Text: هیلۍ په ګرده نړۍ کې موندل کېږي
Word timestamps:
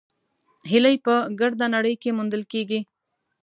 هیلۍ 0.71 0.95
په 1.05 1.13
ګرده 1.39 1.65
نړۍ 1.75 1.95
کې 2.01 2.09
موندل 2.17 2.43
کېږي 2.51 2.79